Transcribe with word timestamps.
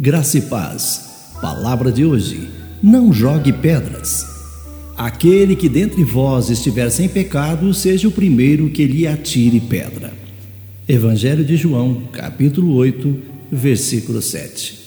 Graça 0.00 0.38
e 0.38 0.42
paz. 0.42 1.32
Palavra 1.42 1.90
de 1.90 2.04
hoje: 2.04 2.48
Não 2.80 3.12
jogue 3.12 3.52
pedras. 3.52 4.24
Aquele 4.96 5.56
que 5.56 5.68
dentre 5.68 6.04
vós 6.04 6.50
estiver 6.50 6.88
sem 6.88 7.08
pecado, 7.08 7.74
seja 7.74 8.06
o 8.06 8.12
primeiro 8.12 8.70
que 8.70 8.84
lhe 8.84 9.08
atire 9.08 9.58
pedra. 9.58 10.12
Evangelho 10.88 11.44
de 11.44 11.56
João, 11.56 12.02
capítulo 12.12 12.76
8, 12.76 13.16
versículo 13.50 14.22
7. 14.22 14.78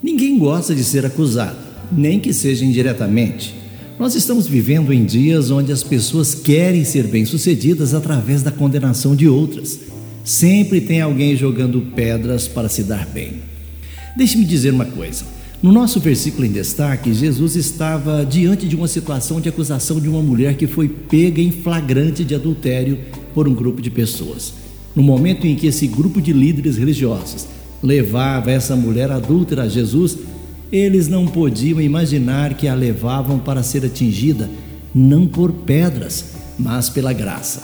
Ninguém 0.00 0.38
gosta 0.38 0.76
de 0.76 0.84
ser 0.84 1.04
acusado, 1.04 1.58
nem 1.90 2.20
que 2.20 2.32
seja 2.32 2.64
indiretamente. 2.64 3.52
Nós 3.98 4.14
estamos 4.14 4.46
vivendo 4.46 4.92
em 4.92 5.04
dias 5.04 5.50
onde 5.50 5.72
as 5.72 5.82
pessoas 5.82 6.36
querem 6.36 6.84
ser 6.84 7.08
bem-sucedidas 7.08 7.94
através 7.94 8.44
da 8.44 8.52
condenação 8.52 9.16
de 9.16 9.26
outras. 9.26 9.80
Sempre 10.22 10.80
tem 10.80 11.00
alguém 11.00 11.34
jogando 11.34 11.80
pedras 11.96 12.46
para 12.46 12.68
se 12.68 12.84
dar 12.84 13.06
bem. 13.06 13.53
Deixe-me 14.16 14.44
dizer 14.44 14.72
uma 14.72 14.84
coisa. 14.84 15.24
No 15.60 15.72
nosso 15.72 15.98
versículo 15.98 16.44
em 16.44 16.52
destaque, 16.52 17.12
Jesus 17.12 17.56
estava 17.56 18.24
diante 18.24 18.68
de 18.68 18.76
uma 18.76 18.86
situação 18.86 19.40
de 19.40 19.48
acusação 19.48 19.98
de 19.98 20.08
uma 20.08 20.22
mulher 20.22 20.56
que 20.56 20.66
foi 20.66 20.88
pega 20.88 21.40
em 21.40 21.50
flagrante 21.50 22.22
de 22.22 22.34
adultério 22.34 22.98
por 23.32 23.48
um 23.48 23.54
grupo 23.54 23.80
de 23.80 23.90
pessoas. 23.90 24.52
No 24.94 25.02
momento 25.02 25.46
em 25.46 25.56
que 25.56 25.66
esse 25.66 25.86
grupo 25.86 26.20
de 26.20 26.32
líderes 26.32 26.76
religiosos 26.76 27.46
levava 27.82 28.50
essa 28.50 28.76
mulher 28.76 29.10
adúltera 29.10 29.62
a 29.62 29.68
Jesus, 29.68 30.18
eles 30.70 31.08
não 31.08 31.26
podiam 31.26 31.80
imaginar 31.80 32.54
que 32.54 32.68
a 32.68 32.74
levavam 32.74 33.38
para 33.38 33.62
ser 33.62 33.84
atingida 33.84 34.48
não 34.94 35.26
por 35.26 35.50
pedras, 35.50 36.26
mas 36.58 36.88
pela 36.88 37.12
graça. 37.12 37.62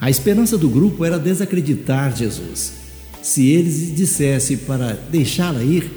A 0.00 0.08
esperança 0.08 0.56
do 0.56 0.68
grupo 0.68 1.04
era 1.04 1.18
desacreditar 1.18 2.16
Jesus. 2.16 2.83
Se 3.24 3.48
eles 3.48 3.90
dissessem 3.96 4.58
para 4.58 4.92
deixá-la 5.10 5.64
ir, 5.64 5.90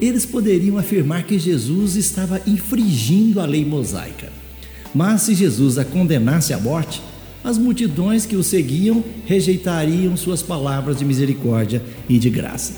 eles 0.00 0.26
poderiam 0.26 0.76
afirmar 0.76 1.24
que 1.24 1.38
Jesus 1.38 1.94
estava 1.94 2.42
infringindo 2.44 3.38
a 3.38 3.46
lei 3.46 3.64
mosaica. 3.64 4.32
Mas 4.92 5.22
se 5.22 5.32
Jesus 5.32 5.78
a 5.78 5.84
condenasse 5.84 6.52
à 6.52 6.58
morte, 6.58 7.00
as 7.44 7.56
multidões 7.56 8.26
que 8.26 8.34
o 8.34 8.42
seguiam 8.42 9.04
rejeitariam 9.26 10.16
suas 10.16 10.42
palavras 10.42 10.98
de 10.98 11.04
misericórdia 11.04 11.80
e 12.08 12.18
de 12.18 12.28
graça. 12.28 12.72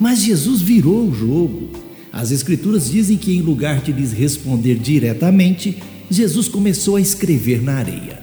Mas 0.00 0.24
Jesus 0.24 0.60
virou 0.60 1.08
o 1.08 1.14
jogo. 1.14 1.70
As 2.12 2.32
Escrituras 2.32 2.90
dizem 2.90 3.16
que, 3.16 3.36
em 3.36 3.40
lugar 3.40 3.80
de 3.82 3.92
lhes 3.92 4.10
responder 4.10 4.74
diretamente, 4.80 5.80
Jesus 6.10 6.48
começou 6.48 6.96
a 6.96 7.00
escrever 7.00 7.62
na 7.62 7.74
areia. 7.74 8.18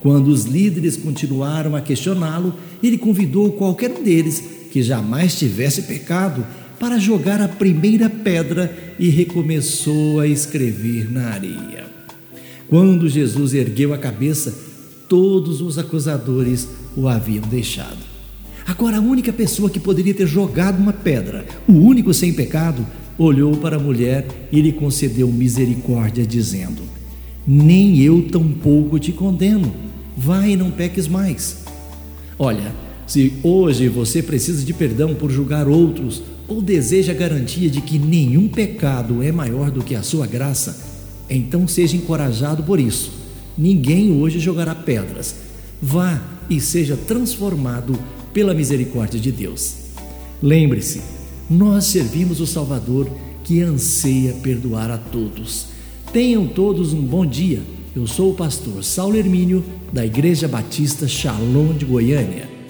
Quando 0.00 0.26
os 0.26 0.42
líderes 0.42 0.96
continuaram 0.96 1.76
a 1.76 1.80
questioná-lo, 1.80 2.56
ele 2.82 2.98
convidou 2.98 3.52
qualquer 3.52 3.92
um 3.92 4.02
deles 4.02 4.61
que 4.72 4.82
jamais 4.82 5.38
tivesse 5.38 5.82
pecado 5.82 6.44
para 6.80 6.98
jogar 6.98 7.40
a 7.40 7.46
primeira 7.46 8.10
pedra 8.10 8.76
e 8.98 9.08
recomeçou 9.08 10.18
a 10.18 10.26
escrever 10.26 11.12
na 11.12 11.28
areia. 11.28 11.84
Quando 12.68 13.08
Jesus 13.08 13.54
ergueu 13.54 13.92
a 13.92 13.98
cabeça, 13.98 14.52
todos 15.08 15.60
os 15.60 15.78
acusadores 15.78 16.66
o 16.96 17.06
haviam 17.06 17.46
deixado. 17.46 17.98
Agora, 18.66 18.96
a 18.96 19.00
única 19.00 19.32
pessoa 19.32 19.68
que 19.68 19.78
poderia 19.78 20.14
ter 20.14 20.26
jogado 20.26 20.80
uma 20.80 20.92
pedra, 20.92 21.44
o 21.68 21.72
único 21.72 22.14
sem 22.14 22.32
pecado, 22.32 22.86
olhou 23.18 23.56
para 23.58 23.76
a 23.76 23.80
mulher 23.80 24.26
e 24.50 24.60
lhe 24.60 24.72
concedeu 24.72 25.28
misericórdia, 25.28 26.26
dizendo: 26.26 26.82
Nem 27.46 28.00
eu 28.00 28.22
tampouco 28.22 28.98
te 28.98 29.12
condeno 29.12 29.72
vai 30.16 30.52
e 30.52 30.56
não 30.56 30.70
peques 30.70 31.08
mais. 31.08 31.64
Olha, 32.38 32.72
se 33.12 33.34
hoje 33.42 33.88
você 33.88 34.22
precisa 34.22 34.64
de 34.64 34.72
perdão 34.72 35.14
por 35.14 35.30
julgar 35.30 35.68
outros 35.68 36.22
ou 36.48 36.62
deseja 36.62 37.12
garantia 37.12 37.68
de 37.68 37.82
que 37.82 37.98
nenhum 37.98 38.48
pecado 38.48 39.22
é 39.22 39.30
maior 39.30 39.70
do 39.70 39.84
que 39.84 39.94
a 39.94 40.02
sua 40.02 40.26
graça, 40.26 40.82
então 41.28 41.68
seja 41.68 41.94
encorajado 41.94 42.62
por 42.62 42.80
isso. 42.80 43.12
Ninguém 43.56 44.10
hoje 44.10 44.38
jogará 44.38 44.74
pedras. 44.74 45.34
Vá 45.78 46.22
e 46.48 46.58
seja 46.58 46.96
transformado 46.96 47.98
pela 48.32 48.54
misericórdia 48.54 49.20
de 49.20 49.30
Deus. 49.30 49.74
Lembre-se, 50.42 51.02
nós 51.50 51.84
servimos 51.84 52.40
o 52.40 52.46
Salvador 52.46 53.10
que 53.44 53.60
anseia 53.60 54.32
perdoar 54.42 54.90
a 54.90 54.96
todos. 54.96 55.66
Tenham 56.14 56.46
todos 56.46 56.94
um 56.94 57.02
bom 57.02 57.26
dia 57.26 57.60
eu 57.94 58.06
sou 58.06 58.30
o 58.30 58.34
pastor 58.34 58.82
Saulo 58.82 59.18
Hermínio, 59.18 59.62
da 59.92 60.06
Igreja 60.06 60.48
Batista 60.48 61.06
Shalom 61.06 61.74
de 61.74 61.84
Goiânia. 61.84 62.61